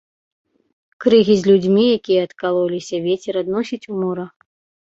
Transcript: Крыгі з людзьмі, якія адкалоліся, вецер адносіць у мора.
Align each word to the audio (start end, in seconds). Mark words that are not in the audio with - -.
Крыгі 1.03 1.35
з 1.43 1.51
людзьмі, 1.51 1.83
якія 1.97 2.25
адкалоліся, 2.31 2.95
вецер 3.07 3.33
адносіць 3.43 3.83
у 3.93 4.01
мора. 4.01 4.25